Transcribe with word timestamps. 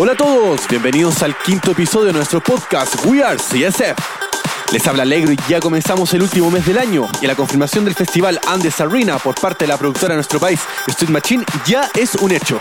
Hola 0.00 0.12
a 0.12 0.14
todos, 0.16 0.60
bienvenidos 0.68 1.24
al 1.24 1.36
quinto 1.36 1.72
episodio 1.72 2.06
de 2.06 2.12
nuestro 2.12 2.40
podcast 2.40 3.04
We 3.04 3.20
Are 3.20 3.36
CSF. 3.36 3.98
Les 4.70 4.86
habla 4.86 5.02
Alegro 5.02 5.32
y 5.32 5.38
ya 5.48 5.58
comenzamos 5.58 6.14
el 6.14 6.22
último 6.22 6.52
mes 6.52 6.64
del 6.66 6.78
año 6.78 7.08
y 7.20 7.26
la 7.26 7.34
confirmación 7.34 7.84
del 7.84 7.96
festival 7.96 8.38
Andes 8.46 8.80
Arena 8.80 9.18
por 9.18 9.34
parte 9.34 9.64
de 9.64 9.68
la 9.70 9.76
productora 9.76 10.10
de 10.10 10.18
nuestro 10.18 10.38
país, 10.38 10.60
Street 10.86 11.10
Machine, 11.10 11.44
ya 11.66 11.90
es 11.96 12.14
un 12.14 12.30
hecho. 12.30 12.60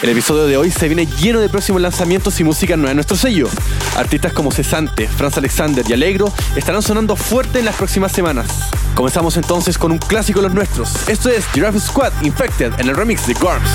El 0.00 0.10
episodio 0.10 0.46
de 0.46 0.56
hoy 0.56 0.70
se 0.70 0.86
viene 0.86 1.04
lleno 1.04 1.40
de 1.40 1.48
próximos 1.48 1.82
lanzamientos 1.82 2.38
y 2.38 2.44
música 2.44 2.76
nueva 2.76 2.92
en 2.92 2.98
nuestro 2.98 3.16
sello. 3.16 3.48
Artistas 3.96 4.32
como 4.32 4.52
Cesante, 4.52 5.08
Franz 5.08 5.36
Alexander 5.36 5.84
y 5.88 5.94
Alegro 5.94 6.32
estarán 6.54 6.82
sonando 6.82 7.16
fuerte 7.16 7.58
en 7.58 7.64
las 7.64 7.74
próximas 7.74 8.12
semanas. 8.12 8.46
Comenzamos 8.94 9.36
entonces 9.36 9.76
con 9.76 9.90
un 9.90 9.98
clásico 9.98 10.38
de 10.38 10.46
los 10.46 10.54
nuestros. 10.54 11.08
Esto 11.08 11.28
es 11.28 11.44
Giraffe 11.48 11.80
Squad 11.80 12.12
Infected 12.22 12.72
en 12.78 12.88
el 12.88 12.94
remix 12.94 13.26
de 13.26 13.34
Gorms. 13.34 13.68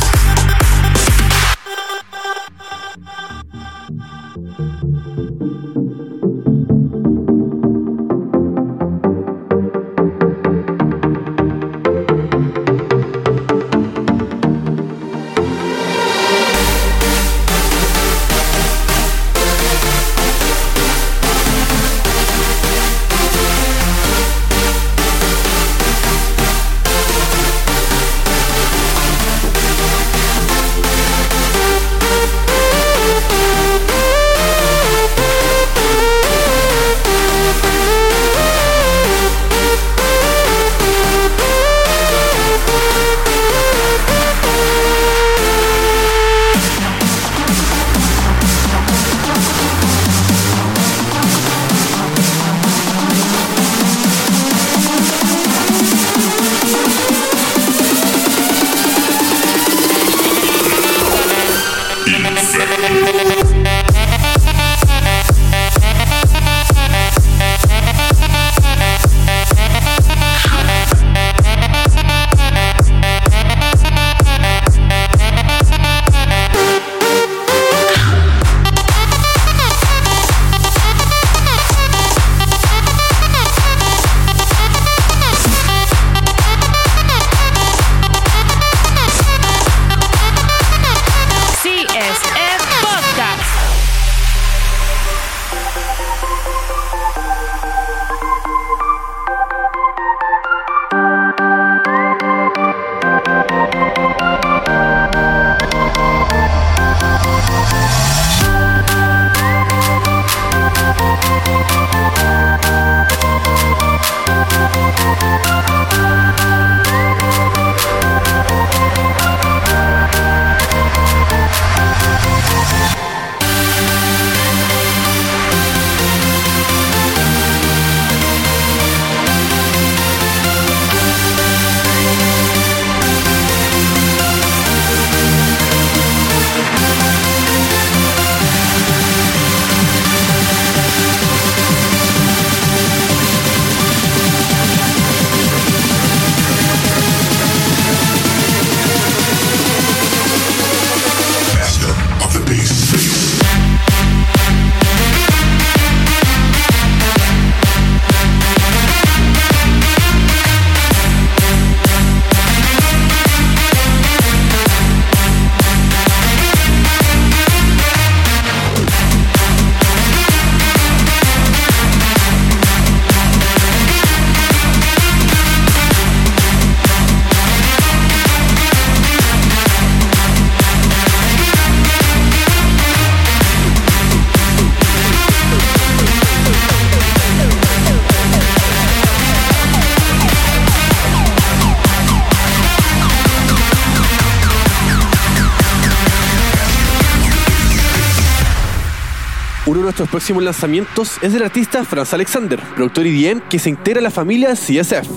Próximos 200.23 200.43
lanzamientos 200.43 201.17
es 201.21 201.33
del 201.33 201.43
artista 201.43 201.83
Franz 201.83 202.13
Alexander, 202.13 202.57
productor 202.77 203.05
IDM 203.05 203.41
que 203.49 203.59
se 203.59 203.67
integra 203.67 203.99
a 203.99 204.03
la 204.03 204.09
familia 204.09 204.53
CSF. 204.53 205.09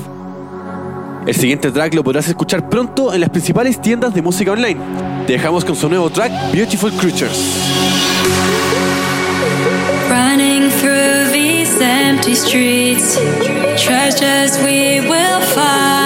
El 1.24 1.34
siguiente 1.36 1.70
track 1.70 1.94
lo 1.94 2.02
podrás 2.02 2.26
escuchar 2.26 2.68
pronto 2.68 3.14
en 3.14 3.20
las 3.20 3.30
principales 3.30 3.80
tiendas 3.80 4.12
de 4.14 4.22
música 4.22 4.50
online. 4.50 4.80
Te 5.28 5.34
dejamos 5.34 5.64
con 5.64 5.76
su 5.76 5.88
nuevo 5.88 6.10
track 6.10 6.32
Beautiful 6.52 6.90
Creatures. 6.94 7.38
Running 10.10 10.70
through 10.70 11.30
these 11.32 11.80
empty 11.80 12.34
streets, 12.34 13.16
treasures 13.76 14.58
we 14.64 15.02
will 15.08 15.40
find. 15.54 16.05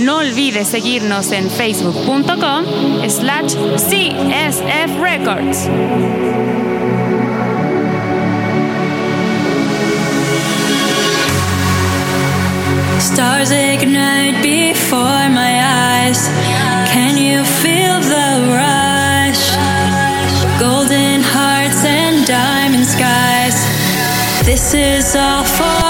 No 0.00 0.16
olvides 0.16 0.68
seguirnos 0.68 1.30
en 1.30 1.50
facebook.com 1.50 2.64
slash 3.08 3.54
CSF 3.76 4.98
Records. 4.98 5.68
Stars 12.98 13.50
ignite 13.50 14.42
before 14.42 15.28
my 15.28 15.60
eyes. 15.60 16.28
Can 16.92 17.18
you 17.18 17.44
feel 17.44 18.00
the 18.00 18.46
rush? 18.56 19.56
Golden 20.58 21.20
hearts 21.22 21.84
and 21.84 22.26
diamond 22.26 22.86
skies. 22.86 23.66
This 24.46 24.72
is 24.72 25.14
all 25.14 25.44
for. 25.44 25.89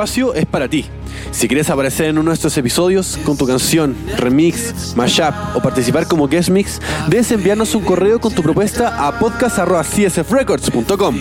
espacio 0.00 0.32
es 0.32 0.46
para 0.46 0.66
ti. 0.66 0.86
Si 1.30 1.46
quieres 1.46 1.68
aparecer 1.68 2.06
en 2.06 2.16
uno 2.16 2.30
de 2.30 2.34
estos 2.34 2.56
episodios 2.56 3.18
con 3.22 3.36
tu 3.36 3.46
canción, 3.46 3.94
remix, 4.16 4.96
mashup 4.96 5.34
o 5.54 5.60
participar 5.60 6.06
como 6.06 6.26
guest 6.26 6.48
mix, 6.48 6.80
debes 7.08 7.30
enviarnos 7.32 7.74
un 7.74 7.84
correo 7.84 8.18
con 8.18 8.32
tu 8.34 8.42
propuesta 8.42 9.06
a 9.06 9.18
podcast.csfrecords.com. 9.18 11.16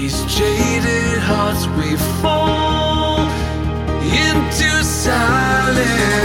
into 4.12 4.84
silence. 4.84 6.19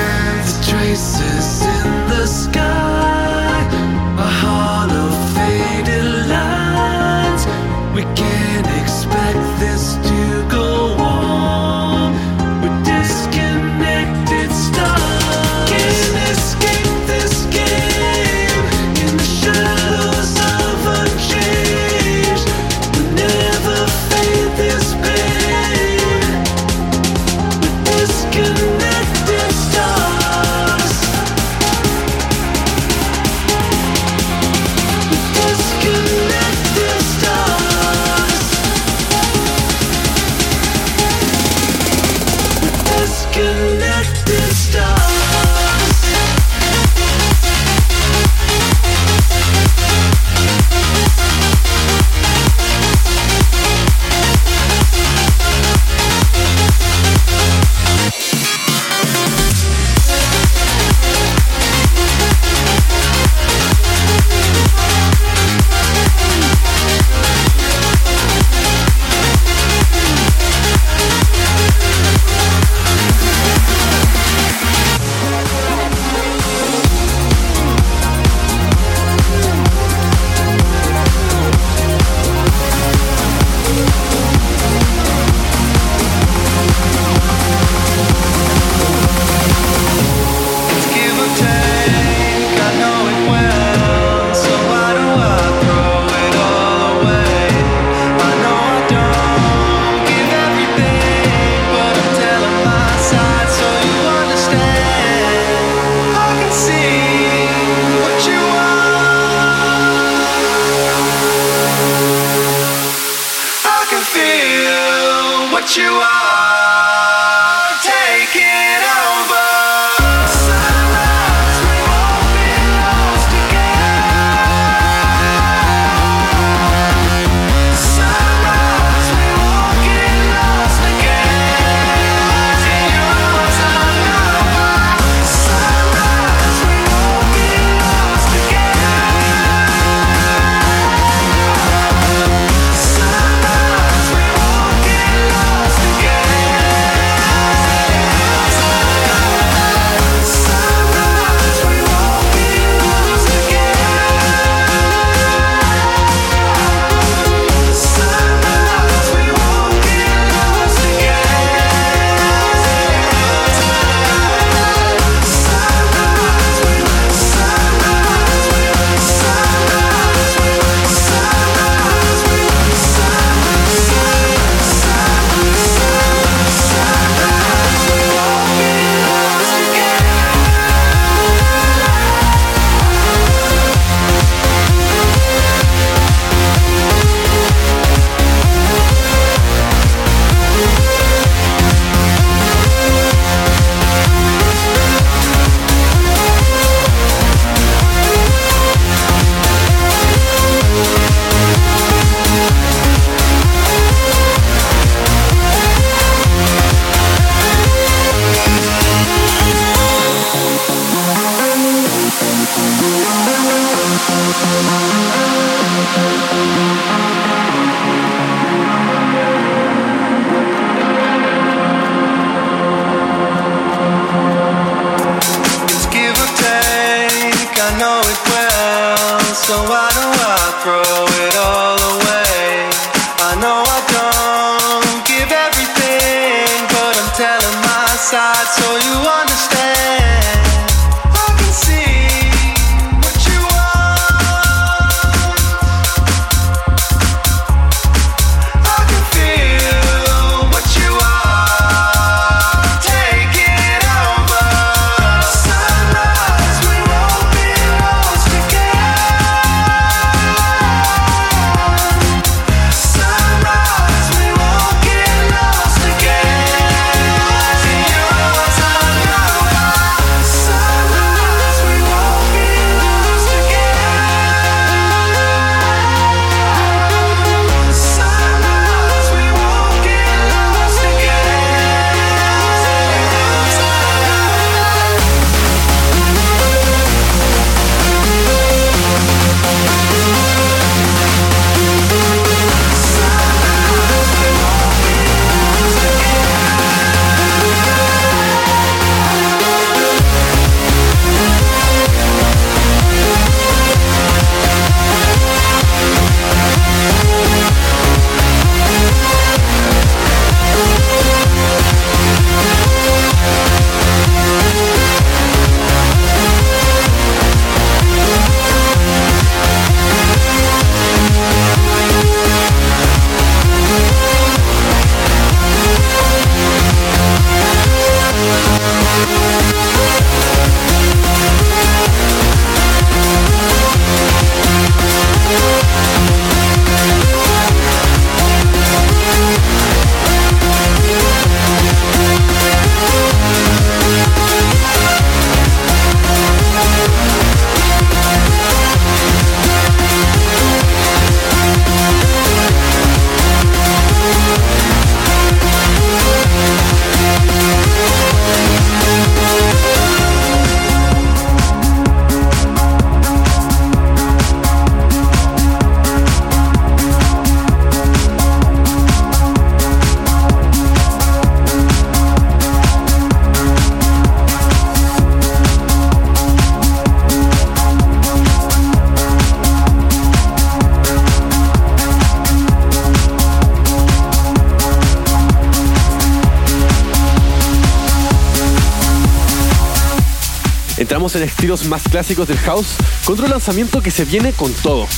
Estilos 391.44 391.66
más 391.66 391.82
clásicos 391.82 392.26
del 392.26 392.38
house 392.38 392.76
con 393.04 393.16
otro 393.16 393.28
lanzamiento 393.28 393.82
que 393.82 393.90
se 393.90 394.06
viene 394.06 394.32
con 394.32 394.50
todo. 394.54 394.88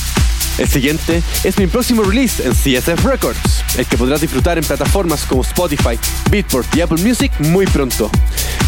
El 0.57 0.69
siguiente 0.69 1.21
es 1.43 1.57
mi 1.57 1.67
próximo 1.67 2.03
release 2.03 2.41
en 2.41 2.53
CSF 2.53 3.03
Records, 3.03 3.63
el 3.77 3.85
que 3.85 3.97
podrás 3.97 4.21
disfrutar 4.21 4.57
en 4.57 4.63
plataformas 4.63 5.25
como 5.25 5.41
Spotify, 5.41 5.99
Beatport 6.31 6.73
y 6.73 6.79
Apple 6.79 7.03
Music 7.03 7.33
muy 7.39 7.65
pronto. 7.65 8.09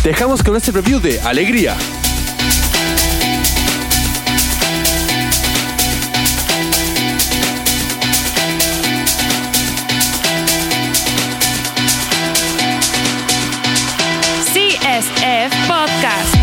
Te 0.04 0.10
dejamos 0.10 0.44
con 0.44 0.58
este 0.58 0.72
review 0.72 1.00
de 1.00 1.22
Alegría. 1.22 1.78
CSF 14.52 15.68
Podcast. 15.68 16.39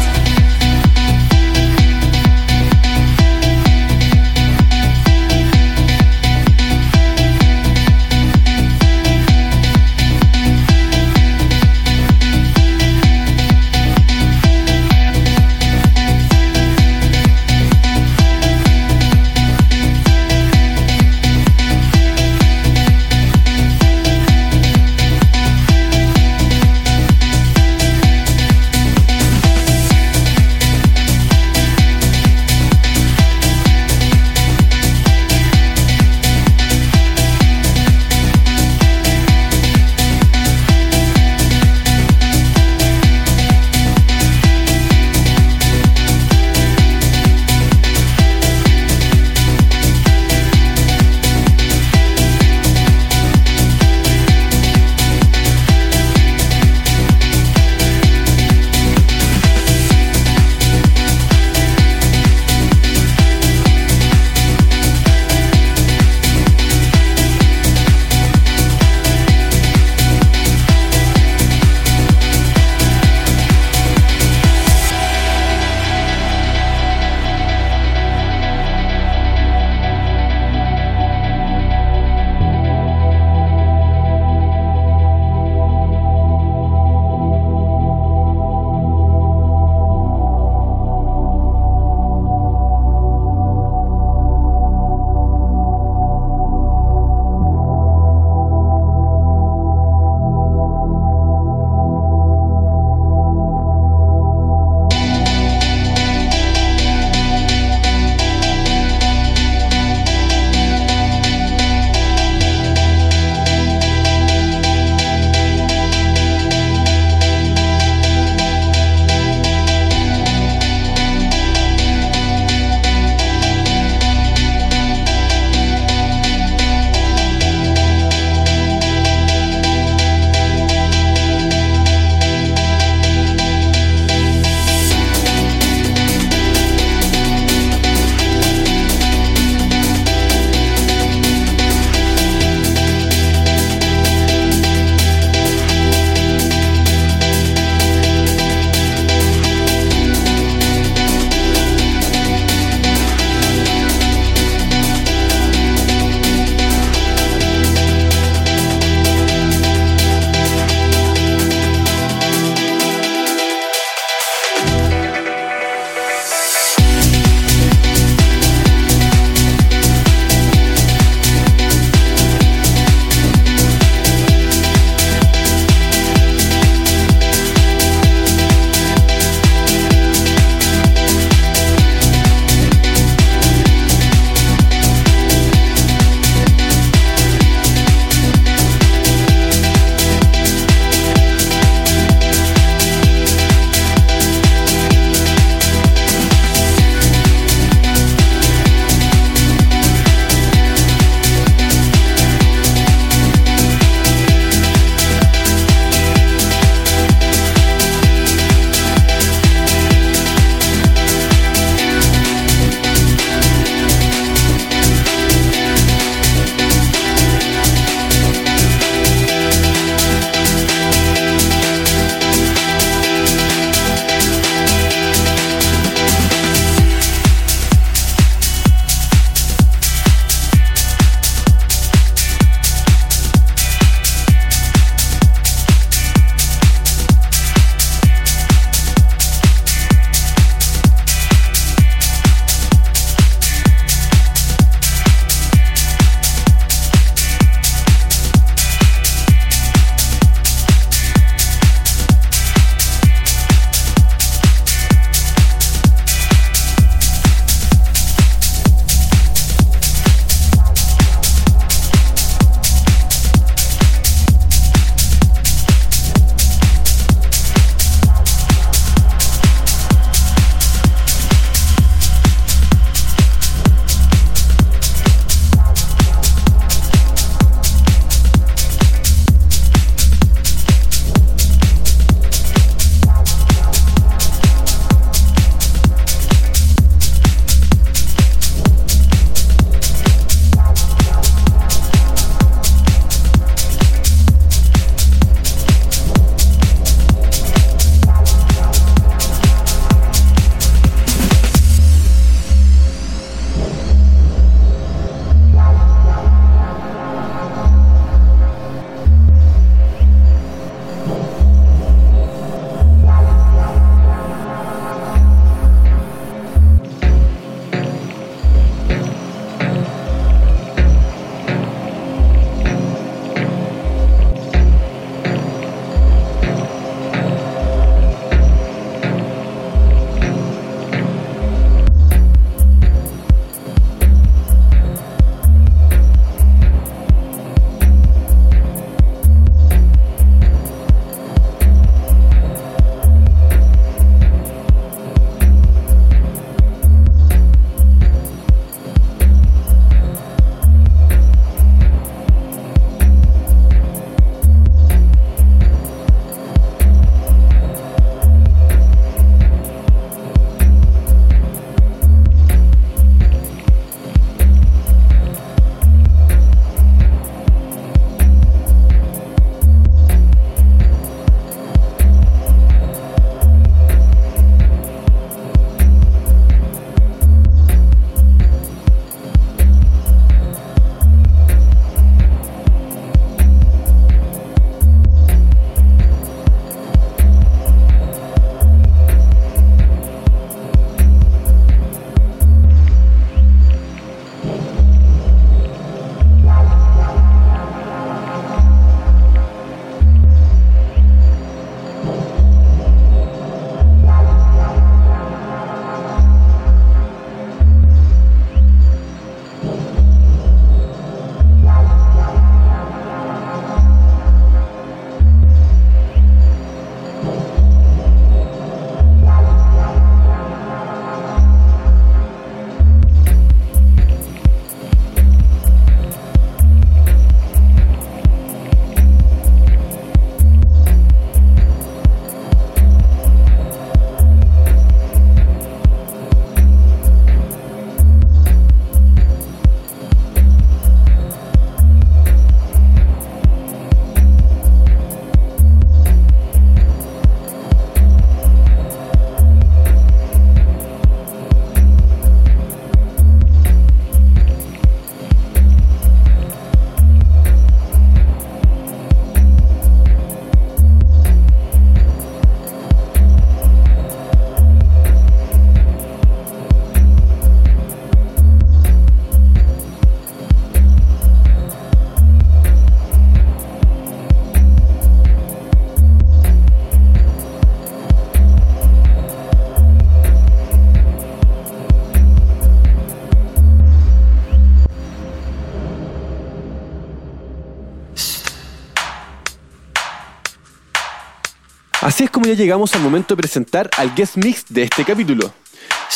Como 492.37 492.49
ya 492.49 492.53
llegamos 492.53 492.95
al 492.95 493.01
momento 493.01 493.35
de 493.35 493.41
presentar 493.41 493.89
al 493.97 494.15
guest 494.15 494.37
mix 494.37 494.67
de 494.69 494.83
este 494.83 495.07
capítulo. 495.07 495.55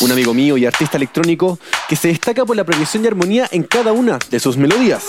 Un 0.02 0.12
amigo 0.12 0.35
mío 0.35 0.59
y 0.59 0.66
artista 0.66 0.98
electrónico 0.98 1.59
que 1.88 1.96
se 1.96 2.09
destaca 2.09 2.44
por 2.44 2.54
la 2.56 2.62
progresión 2.62 3.02
y 3.02 3.06
armonía 3.06 3.48
en 3.50 3.62
cada 3.62 3.92
una 3.92 4.18
de 4.28 4.38
sus 4.38 4.59
melodías. 4.59 5.02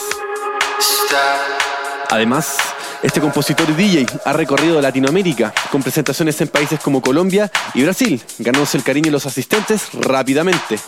Además, 2.10 2.56
este 3.04 3.20
compositor 3.20 3.70
y 3.72 3.74
DJ 3.74 4.06
ha 4.24 4.32
recorrido 4.32 4.80
Latinoamérica 4.80 5.54
con 5.70 5.84
presentaciones 5.84 6.40
en 6.40 6.48
países 6.48 6.80
como 6.80 7.02
Colombia 7.02 7.52
y 7.74 7.84
Brasil, 7.84 8.22
ganándose 8.40 8.78
el 8.78 8.84
cariño 8.84 9.08
de 9.08 9.12
los 9.12 9.26
asistentes 9.26 9.90
rápidamente. 9.92 10.80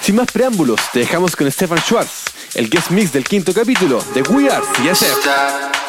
Sin 0.00 0.16
más 0.16 0.32
preámbulos, 0.32 0.80
te 0.92 0.98
dejamos 0.98 1.36
con 1.36 1.48
Stefan 1.48 1.78
Schwartz, 1.78 2.24
el 2.54 2.68
guest 2.68 2.90
mix 2.90 3.12
del 3.12 3.22
quinto 3.22 3.54
capítulo 3.54 4.02
de 4.14 4.22
We 4.22 4.50
Are 4.50 4.66
CSF. 4.66 5.87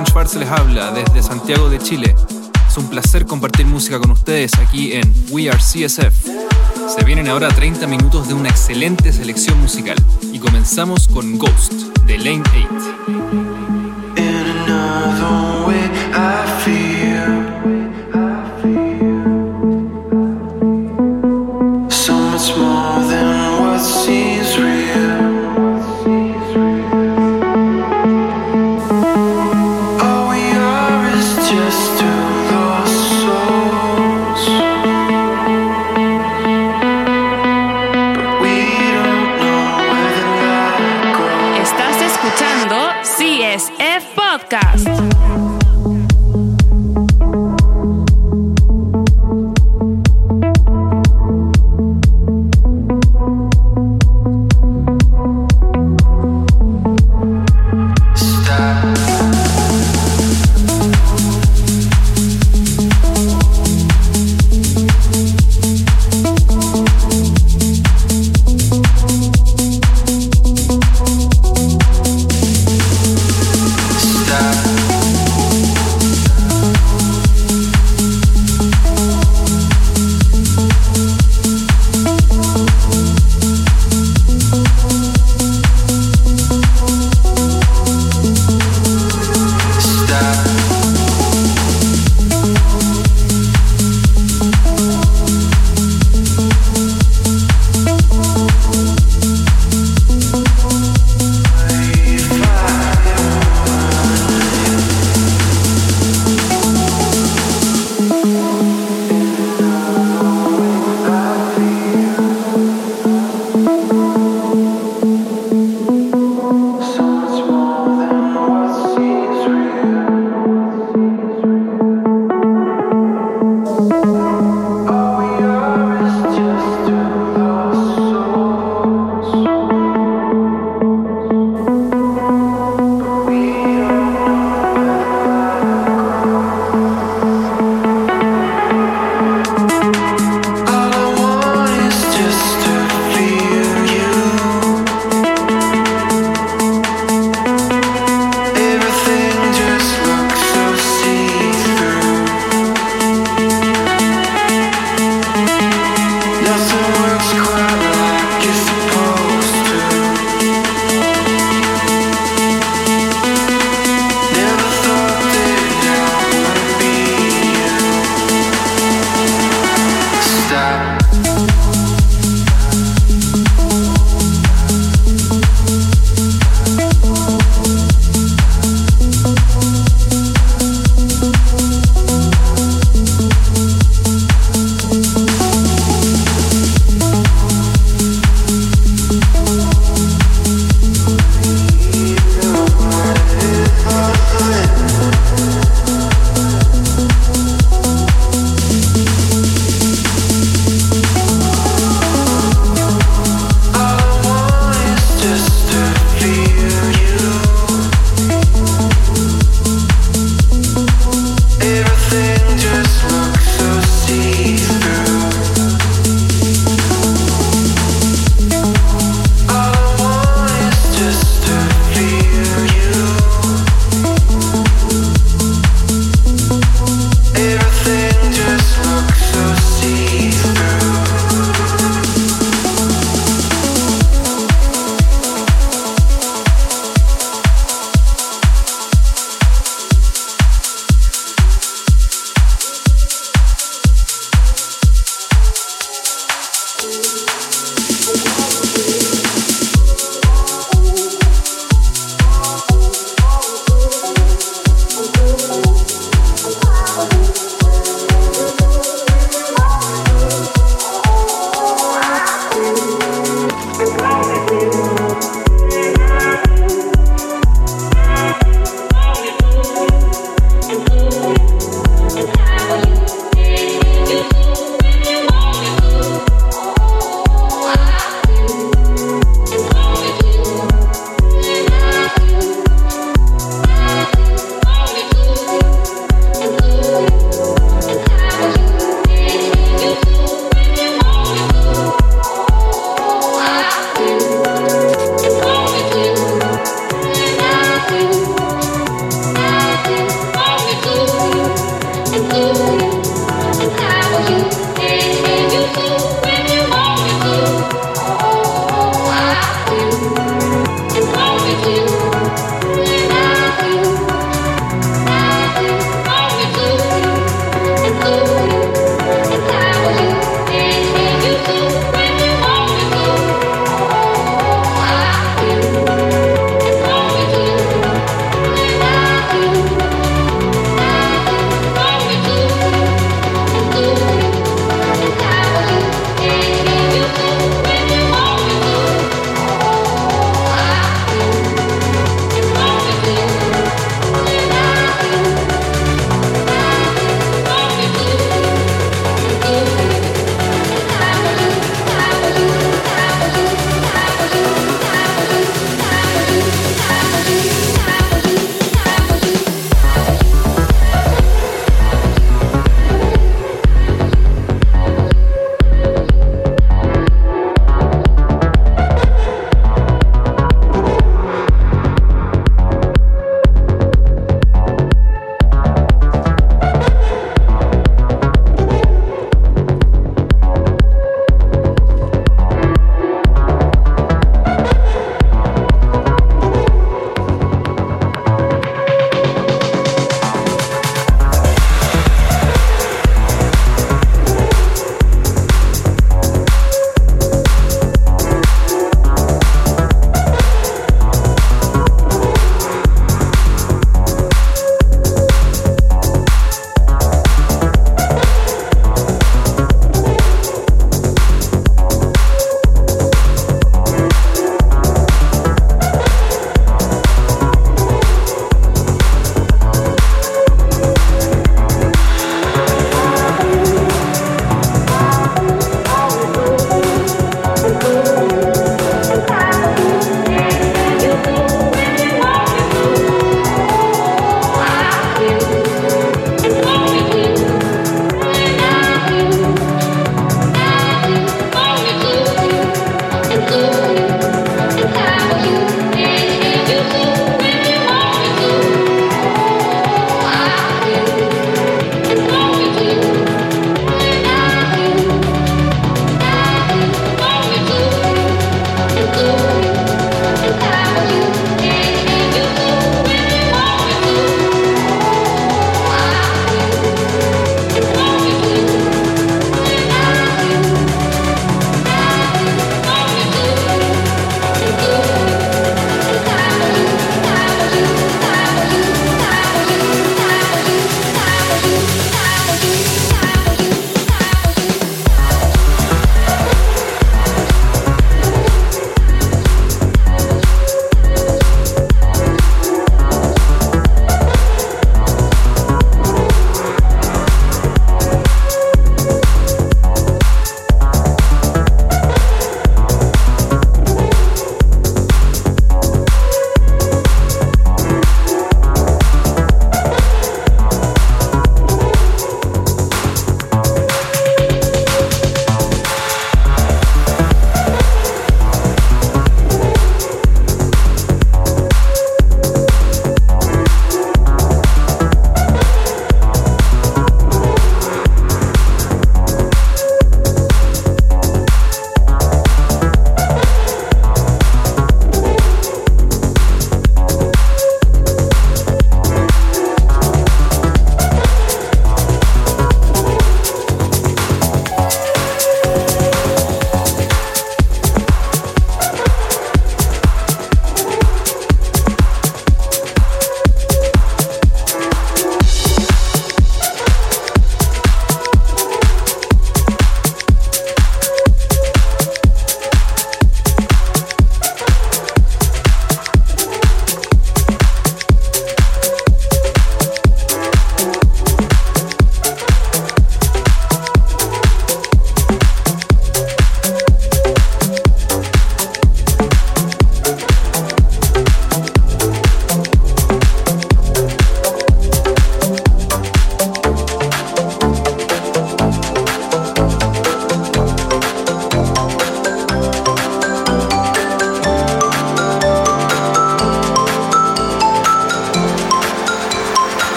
Stefan 0.00 0.12
Schwartz 0.12 0.34
les 0.36 0.48
habla 0.48 0.92
desde 0.92 1.22
Santiago 1.22 1.68
de 1.68 1.78
Chile. 1.78 2.14
Es 2.66 2.76
un 2.78 2.88
placer 2.88 3.26
compartir 3.26 3.66
música 3.66 3.98
con 3.98 4.10
ustedes 4.12 4.54
aquí 4.54 4.94
en 4.94 5.02
We 5.30 5.50
Are 5.50 5.58
CSF. 5.58 6.24
Se 6.96 7.04
vienen 7.04 7.28
ahora 7.28 7.48
30 7.48 7.86
minutos 7.86 8.26
de 8.28 8.32
una 8.32 8.48
excelente 8.48 9.12
selección 9.12 9.60
musical 9.60 9.98
y 10.32 10.38
comenzamos 10.38 11.06
con 11.06 11.36
Ghost 11.36 11.72
de 12.06 12.16
Lane 12.16 12.42
8. 12.48 13.79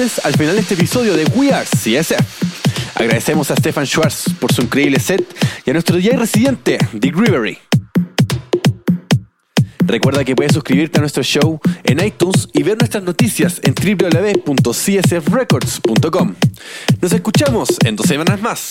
Al 0.00 0.32
final 0.32 0.54
de 0.54 0.62
este 0.62 0.72
episodio 0.74 1.14
de 1.14 1.24
We 1.34 1.52
Are 1.52 1.66
CSF. 1.66 2.94
Agradecemos 2.94 3.50
a 3.50 3.56
Stefan 3.56 3.86
Schwartz 3.86 4.30
por 4.38 4.50
su 4.50 4.62
increíble 4.62 4.98
set 4.98 5.22
y 5.66 5.70
a 5.70 5.74
nuestro 5.74 5.96
DJ 5.96 6.16
residente, 6.16 6.78
Dick 6.92 7.14
Rivery. 7.14 7.58
Recuerda 9.80 10.24
que 10.24 10.34
puedes 10.34 10.54
suscribirte 10.54 11.00
a 11.00 11.02
nuestro 11.02 11.22
show 11.22 11.60
en 11.84 12.02
iTunes 12.02 12.48
y 12.54 12.62
ver 12.62 12.78
nuestras 12.78 13.04
noticias 13.04 13.60
en 13.62 13.74
www.csfrecords.com. 13.74 16.34
Nos 17.02 17.12
escuchamos 17.12 17.68
en 17.84 17.96
dos 17.96 18.06
semanas 18.06 18.40
más. 18.40 18.70